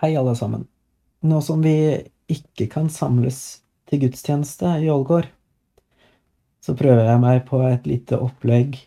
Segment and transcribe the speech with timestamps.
[0.00, 0.62] Hei, alle sammen.
[1.28, 1.74] Nå som vi
[2.32, 5.26] ikke kan samles til gudstjeneste i Ålgård,
[6.64, 8.78] så prøver jeg meg på et lite opplegg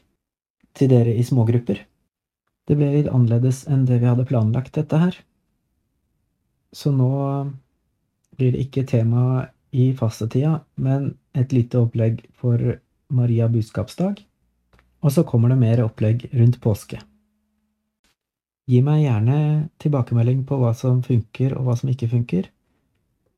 [0.73, 1.83] til dere i smågrupper.
[2.65, 5.21] Det ble litt annerledes enn det vi hadde planlagt, dette her.
[6.73, 7.13] Så nå
[8.33, 12.79] blir det ikke tema i fastetida, men et lite opplegg for
[13.13, 14.17] Maria budskapsdag.
[15.05, 17.05] Og så kommer det mer opplegg rundt påske.
[18.69, 19.37] Gi meg gjerne
[19.83, 22.47] tilbakemelding på hva som funker og hva som ikke funker.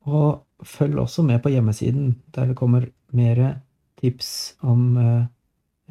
[0.06, 2.86] Og følg også med på hjemmesiden, der det kommer
[3.16, 3.62] mer
[4.02, 5.26] tips om eh,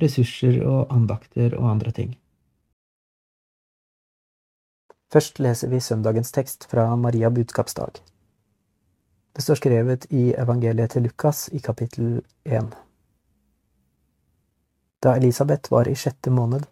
[0.03, 2.15] ressurser og andakter og andre ting.
[5.15, 8.01] Først leser vi søndagens tekst fra Maria budskapsdag.
[9.35, 12.71] Det står skrevet i evangeliet til Lukas i kapittel 1.
[15.03, 16.67] Da Elisabeth var i sjette måned,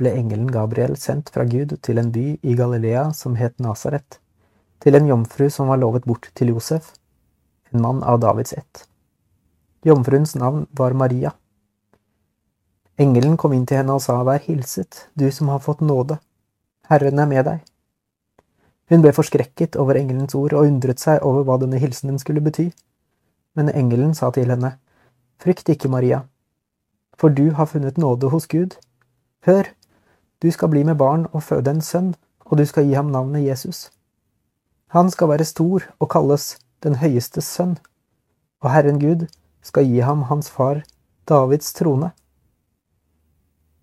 [0.00, 4.18] ble engelen Gabriel sendt fra Gud til en by i Galilea som het Nasaret,
[4.80, 6.94] til en jomfru som var lovet bort til Josef,
[7.70, 8.86] en mann av Davids ett.
[9.84, 11.32] Jomfruens navn var Maria.
[13.00, 16.18] Engelen kom inn til henne og sa, Vær hilset, du som har fått nåde,
[16.90, 17.60] Herren er med deg.
[18.90, 22.70] Hun ble forskrekket over engelens ord og undret seg over hva denne hilsenen skulle bety,
[23.54, 24.74] men engelen sa til henne,
[25.40, 26.24] Frykt ikke, Maria,
[27.16, 28.74] for du har funnet nåde hos Gud.
[29.48, 29.70] Hør,
[30.42, 32.14] du skal bli med barn og føde en sønn,
[32.46, 33.90] og du skal gi ham navnet Jesus.
[34.90, 37.74] Han skal være stor og kalles Den høyestes sønn,
[38.64, 39.26] og Herren Gud
[39.62, 40.80] skal gi ham hans far
[41.28, 42.10] Davids trone.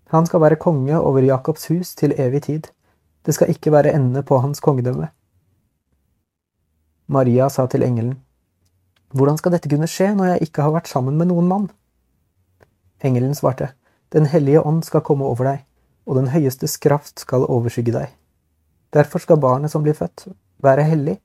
[0.09, 2.63] Han skal være konge over Jakobs hus til evig tid.
[3.25, 5.07] Det skal ikke være ende på hans kongedømme.
[7.07, 8.23] Maria sa til engelen,
[9.13, 11.69] Hvordan skal dette kunne skje når jeg ikke har vært sammen med noen mann?
[13.03, 13.69] Engelen svarte,
[14.13, 15.66] Den hellige ånd skal komme over deg,
[16.07, 18.13] og den høyestes kraft skal overskygge deg.
[18.95, 20.29] Derfor skal barnet som blir født,
[20.63, 21.17] være hellig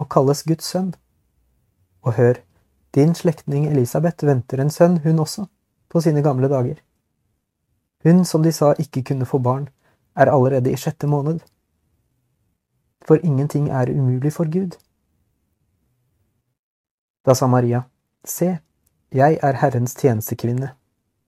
[0.00, 0.94] og kalles Guds sønn.
[2.02, 2.40] Og hør,
[2.96, 5.44] din slektning Elisabeth venter en sønn, hun også,
[5.92, 6.80] på sine gamle dager.
[8.04, 9.68] Hun som de sa ikke kunne få barn,
[10.16, 11.40] er allerede i sjette måned.
[13.04, 14.78] For ingenting er umulig for Gud.
[17.26, 17.82] Da sa Maria,
[18.24, 18.58] Se,
[19.12, 20.70] jeg er Herrens tjenestekvinne,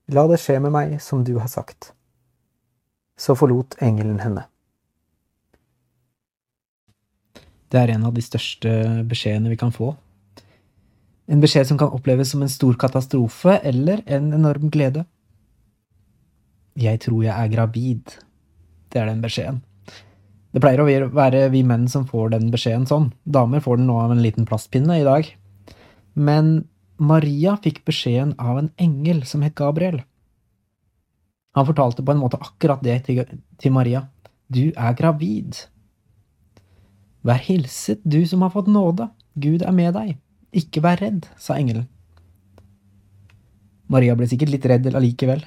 [0.07, 1.91] la det skje med meg som du har sagt
[3.17, 4.45] så forlot engelen henne.
[7.67, 8.71] Det er en av de største
[9.09, 9.91] beskjedene vi kan få.
[11.27, 15.03] En beskjed som kan oppleves som en stor katastrofe eller en enorm glede.
[16.77, 18.13] Jeg tror jeg er gravid.
[18.93, 19.59] Det er den beskjeden.
[20.55, 23.11] Det pleier å være vi menn som får den beskjeden sånn.
[23.25, 25.27] Damer får den nå av en liten plastpinne i dag.
[26.15, 29.99] Men Maria fikk beskjeden av en engel som het Gabriel.
[31.57, 33.23] Han fortalte på en måte akkurat det til,
[33.57, 34.03] til Maria.
[34.53, 35.63] Du er gravid.
[37.25, 39.09] Vær hilset, du som har fått nåde.
[39.33, 40.11] Gud er med deg.
[40.53, 41.87] Ikke vær redd, sa engelen.
[43.89, 45.41] Maria ble sikkert litt redd allikevel.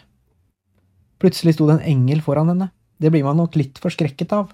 [1.23, 2.71] Plutselig sto det en engel foran henne.
[2.99, 4.51] Det blir man nok litt forskrekket av.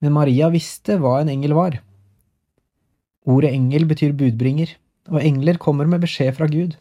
[0.00, 1.80] Men Maria visste hva en engel var.
[3.26, 4.76] Ordet engel betyr budbringer,
[5.10, 6.78] og engler kommer med beskjed fra Gud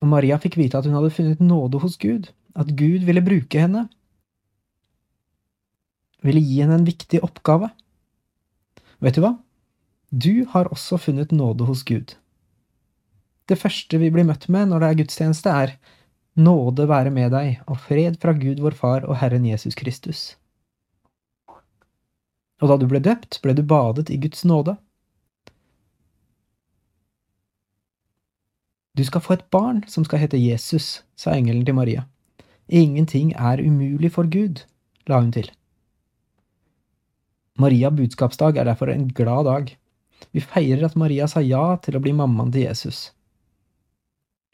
[0.00, 3.60] og Maria fikk vite at hun hadde funnet nåde hos Gud, at Gud ville bruke
[3.60, 3.86] henne,
[6.24, 7.70] ville gi henne en viktig oppgave.
[9.00, 9.34] Vet du hva?
[10.10, 12.16] Du har også funnet nåde hos Gud.
[13.48, 15.78] Det første vi blir møtt med når det er gudstjeneste, er
[16.38, 20.36] Nåde være med deg, og fred fra Gud vår Far og Herren Jesus Kristus.
[22.60, 24.76] Og da du ble døpt, ble du badet i Guds nåde.
[29.00, 32.02] Du skal få et barn som skal hete Jesus, sa engelen til Maria.
[32.68, 34.66] Ingenting er umulig for Gud,
[35.08, 35.46] la hun til.
[37.56, 39.72] Maria budskapsdag er derfor en glad dag.
[40.36, 43.14] Vi feirer at Maria sa ja til å bli mammaen til Jesus.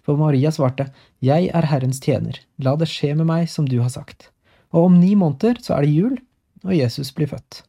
[0.07, 3.91] For Maria svarte, Jeg er Herrens tjener, la det skje med meg som du har
[3.91, 4.31] sagt.
[4.71, 6.21] Og om ni måneder så er det jul,
[6.63, 7.65] og Jesus blir født.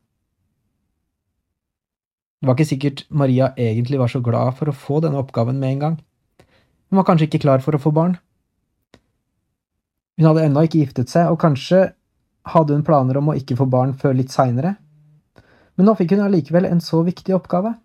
[2.37, 5.73] Det var ikke sikkert Maria egentlig var så glad for å få denne oppgaven med
[5.73, 5.97] en gang.
[6.87, 8.15] Hun var kanskje ikke klar for å få barn.
[10.17, 11.91] Hun hadde ennå ikke giftet seg, og kanskje
[12.53, 14.77] hadde hun planer om å ikke få barn før litt seinere.
[15.77, 17.75] Men nå fikk hun allikevel en så viktig oppgave.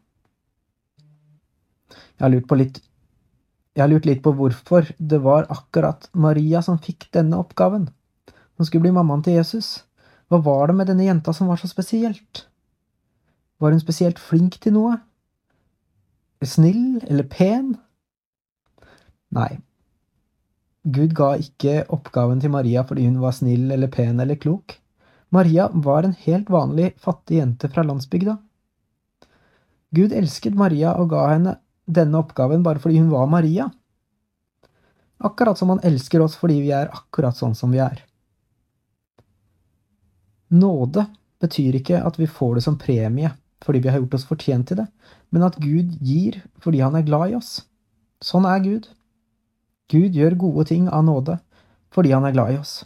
[1.92, 2.80] Jeg har lurt på litt
[3.72, 7.86] jeg har lurt litt på hvorfor det var akkurat Maria som fikk denne oppgaven.
[8.60, 9.78] Hun skulle bli mammaen til Jesus.
[10.28, 12.44] Hva var det med denne jenta som var så spesielt?
[13.56, 14.98] Var hun spesielt flink til noe?
[16.44, 17.78] Snill eller pen?
[19.32, 19.50] Nei.
[20.82, 24.76] Gud ga ikke oppgaven til Maria fordi hun var snill eller pen eller klok.
[25.32, 28.36] Maria var en helt vanlig fattig jente fra landsbygda.
[29.92, 31.56] Gud elsket Maria og ga henne
[31.86, 33.70] denne oppgaven bare fordi hun var Maria.
[35.22, 38.02] Akkurat som han elsker oss fordi vi er akkurat sånn som vi er.
[40.52, 41.06] Nåde
[41.40, 43.32] betyr ikke at vi får det som premie
[43.62, 44.88] fordi vi har gjort oss fortjent til det,
[45.30, 47.60] men at Gud gir fordi han er glad i oss.
[48.18, 48.88] Sånn er Gud.
[49.92, 51.38] Gud gjør gode ting av nåde
[51.92, 52.78] fordi han er glad i oss.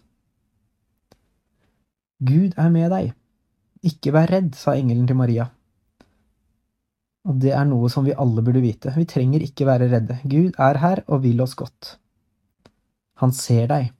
[2.26, 3.12] Gud er med deg.
[3.87, 5.47] Ikke vær redd, sa engelen til Maria.
[7.26, 8.91] Og det er noe som vi alle burde vite.
[8.97, 10.19] Vi trenger ikke være redde.
[10.26, 11.97] Gud er her og vil oss godt.
[13.23, 13.93] Han ser deg.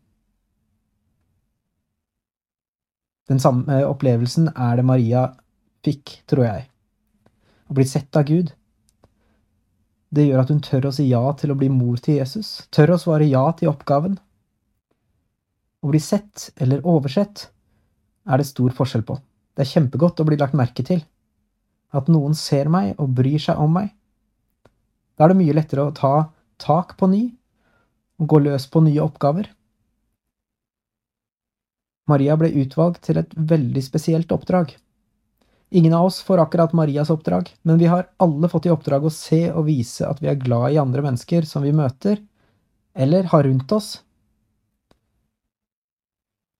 [3.27, 5.27] Den samme opplevelsen er det Maria
[5.87, 6.69] fikk, tror jeg.
[7.67, 8.53] Å bli sett av Gud.
[10.15, 12.95] Det gjør at hun tør å si ja til å bli mor til Jesus, tør
[12.95, 14.17] å svare ja til oppgaven.
[15.83, 17.49] Å bli sett eller oversett
[18.27, 19.19] er det stor forskjell på.
[19.55, 21.03] Det er kjempegodt å bli lagt merke til.
[21.95, 23.93] At noen ser meg og bryr seg om meg.
[25.17, 26.15] Da er det mye lettere å ta
[26.61, 27.23] tak på ny
[28.21, 29.49] og gå løs på nye oppgaver.
[32.07, 34.77] Maria ble utvalgt til et veldig spesielt oppdrag.
[35.71, 39.11] Ingen av oss får akkurat Marias oppdrag, men vi har alle fått i oppdrag å
[39.11, 42.21] se og vise at vi er glad i andre mennesker som vi møter,
[42.95, 43.97] eller har rundt oss.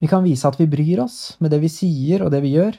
[0.03, 2.77] Vi kan vise at vi bryr oss med det vi sier og det vi gjør,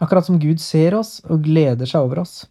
[0.00, 2.42] akkurat som Gud ser oss og gleder seg over oss.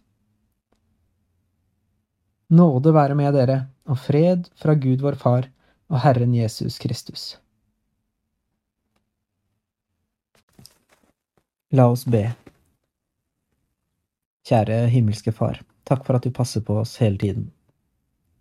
[2.54, 5.48] Nåde være med dere, og fred fra Gud vår Far
[5.90, 7.34] og Herren Jesus Kristus.
[11.74, 12.20] La oss be.
[14.46, 17.48] Kjære himmelske Far, takk for at du passer på oss hele tiden.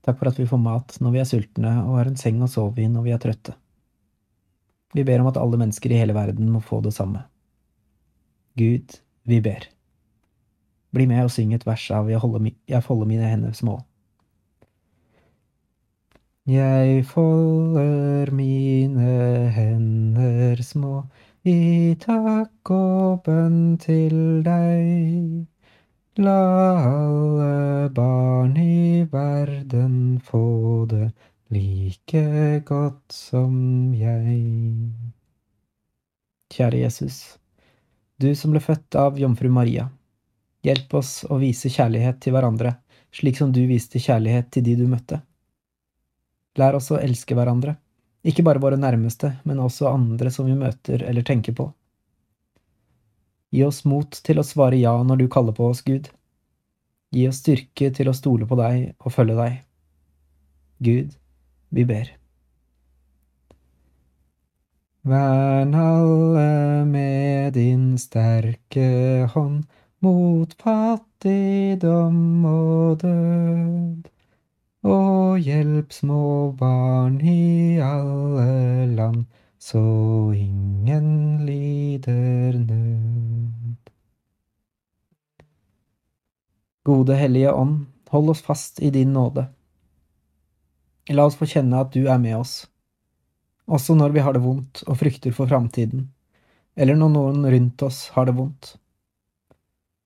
[0.06, 2.50] Takk for at vi får mat når vi er sultne og har en seng å
[2.52, 3.56] sove i når vi er trøtte.
[4.94, 7.24] Vi ber om at alle mennesker i hele verden må få det samme.
[8.60, 9.66] Gud, vi ber.
[10.94, 12.22] Bli med og syng et vers av Jeg
[12.86, 13.80] folder mine hender små.
[16.46, 21.00] Jeg folder mine hender små
[21.44, 25.44] i takk og bønn til deg.
[26.24, 26.40] La
[26.88, 31.10] alle barn i verden få det
[31.52, 34.38] like godt som jeg.
[36.54, 37.20] Kjære Jesus,
[38.22, 39.90] du som ble født av jomfru Maria,
[40.64, 42.78] hjelp oss å vise kjærlighet til hverandre,
[43.12, 45.20] slik som du viste kjærlighet til de du møtte.
[46.62, 47.76] Lær oss å elske hverandre
[48.24, 51.68] ikke bare våre nærmeste, men også andre som vi møter eller tenker på.
[53.54, 56.08] Gi oss mot til å svare ja når du kaller på oss, Gud.
[57.14, 59.60] Gi oss styrke til å stole på deg og følge deg.
[60.84, 61.14] Gud,
[61.70, 62.10] vi ber.
[65.04, 69.68] Vern alle med din sterke hånd
[70.04, 74.13] mot fattigdom og død
[74.84, 79.24] og hjelp små barn i alle land,
[79.60, 79.80] så
[80.36, 83.92] ingen lider nød.
[86.84, 89.48] Gode Hellige Ånd, hold oss fast i din nåde.
[91.10, 92.66] La oss få kjenne at du er med oss,
[93.68, 96.10] også når vi har det vondt og frykter for framtiden,
[96.76, 98.76] eller når noen rundt oss har det vondt.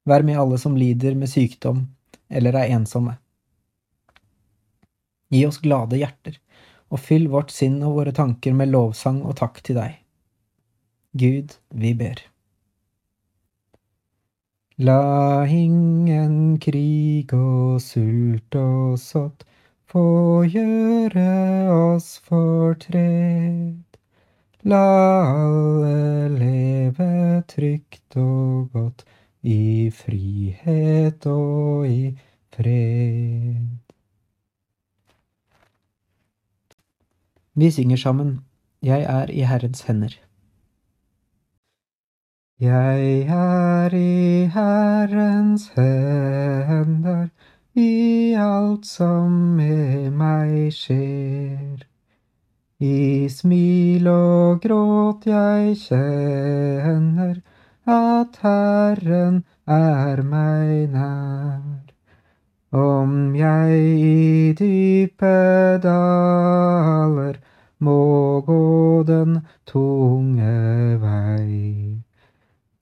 [0.06, 1.88] Vær med alle som lider med sykdom
[2.30, 3.18] eller er ensomme.
[5.34, 6.38] Gi oss glade hjerter,
[6.92, 10.00] og fyll vårt sinn og våre tanker med lovsang og takk til deg.
[11.18, 12.22] Gud, vi ber.
[14.78, 19.48] La ingen krig og sult og sått
[19.90, 21.26] få gjøre
[21.74, 23.82] oss fortred.
[24.68, 24.84] La
[25.32, 29.06] alle leve trygt og godt
[29.48, 32.12] i frihet og i
[32.54, 33.87] fred.
[37.60, 38.40] Vi synger sammen
[38.84, 40.14] Jeg er i Herrens hender.
[42.60, 47.28] Jeg er i Herrens hender
[47.74, 51.82] i alt som med meg skjer.
[52.78, 57.42] I smil og gråt jeg kjenner
[57.90, 61.90] at Herren er meg nær.
[62.70, 65.36] Om jeg i dype
[65.82, 67.42] daler
[67.84, 72.04] må gå den tunge vei.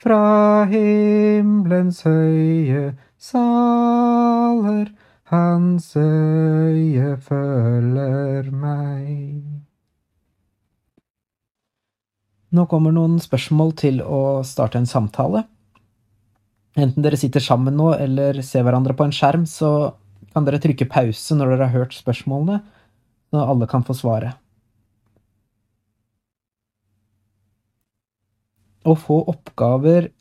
[0.02, 4.92] Fra himmelens høye saler
[5.32, 9.42] hans øye følger meg.
[12.56, 15.44] Nå kommer noen spørsmål til å starte en samtale.
[16.78, 19.96] Enten dere sitter sammen nå eller ser hverandre på en skjerm, så
[20.36, 22.62] kan dere trykke pause når dere har hørt spørsmålene,
[23.32, 24.36] så alle kan få svare.
[28.86, 30.12] Å få oppgaver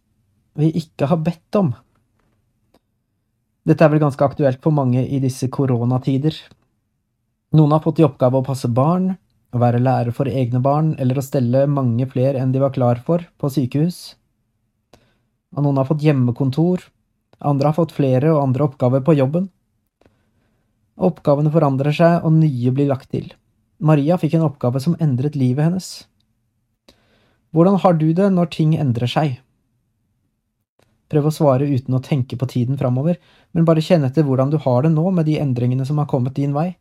[0.59, 1.73] vi ikke har bedt om.
[3.65, 6.37] Dette er vel ganske aktuelt for mange i disse koronatider.
[7.57, 9.13] Noen har fått i oppgave å passe barn,
[9.55, 13.01] å være lærer for egne barn eller å stelle mange flere enn de var klar
[13.07, 14.17] for på sykehus.
[15.55, 16.83] Og noen har fått hjemmekontor,
[17.45, 19.47] andre har fått flere og andre oppgaver på jobben.
[20.95, 23.33] Oppgavene forandrer seg, og nye blir lagt til.
[23.83, 25.89] Maria fikk en oppgave som endret livet hennes.
[27.55, 29.37] Hvordan har du det når ting endrer seg?
[31.13, 33.21] Prøv å svare uten å tenke på tiden framover,
[33.55, 36.35] men bare kjenn etter hvordan du har det nå med de endringene som har kommet
[36.35, 36.73] din vei.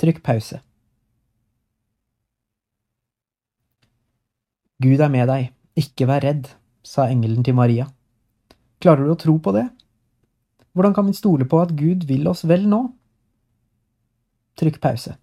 [0.00, 0.62] Trykk pause.
[4.80, 6.48] Gud er med deg, ikke vær redd,
[6.86, 7.90] sa engelen til Maria.
[8.80, 9.66] Klarer du å tro på det?
[10.72, 12.84] Hvordan kan vi stole på at Gud vil oss vel nå?
[14.56, 15.18] Trykk pause.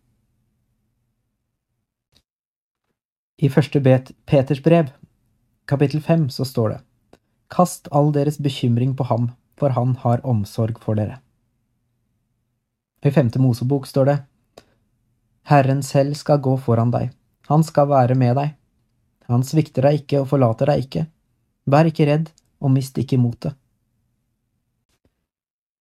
[3.35, 3.81] I første
[4.25, 4.91] Peters brev,
[5.67, 6.79] kapittel fem, så står det
[7.51, 11.19] Kast all deres bekymring på ham, for han har omsorg for dere.
[13.05, 14.15] I femte Mosebok står det
[15.45, 17.11] Herren selv skal gå foran deg,
[17.47, 18.55] han skal være med deg.
[19.29, 21.05] Han svikter deg ikke og forlater deg ikke.
[21.69, 23.53] Vær ikke redd, og mist ikke motet.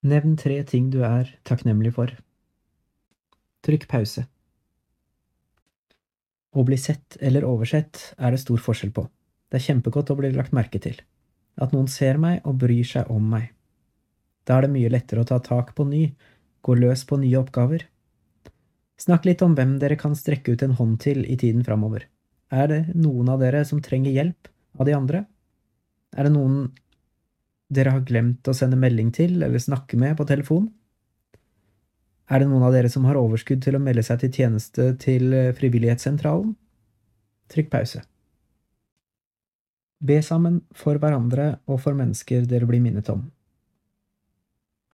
[0.04, 2.12] Nevn tre ting du er takknemlig for.
[3.64, 4.26] Trykk pause.
[6.54, 9.08] Å bli sett eller oversett er det stor forskjell på.
[9.50, 10.96] Det er kjempegodt å bli lagt merke til.
[11.58, 13.50] At noen ser meg og bryr seg om meg.
[14.46, 16.04] Da er det mye lettere å ta tak på ny,
[16.64, 17.86] gå løs på nye oppgaver.
[19.00, 22.06] Snakk litt om hvem dere kan strekke ut en hånd til i tiden framover.
[22.54, 25.24] Er det noen av dere som trenger hjelp av de andre?
[26.14, 26.68] Er det noen
[27.74, 30.68] dere har glemt å sende melding til eller snakke med på telefon?
[32.30, 35.34] Er det noen av dere som har overskudd til å melde seg til tjeneste til
[35.58, 36.54] Frivillighetssentralen?
[37.52, 38.00] Trykk pause.
[40.04, 43.26] Be sammen for hverandre og for mennesker dere blir minnet om.